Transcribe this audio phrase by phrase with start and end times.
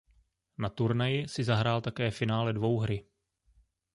[0.57, 3.05] Na turnaji si zahrál také finále dvouhry.